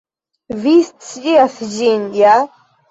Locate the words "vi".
0.63-0.73